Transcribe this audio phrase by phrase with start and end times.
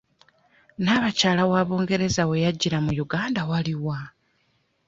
[0.83, 3.99] Naabakyala wa Bungereza we yajjira mu Uganda wali wa?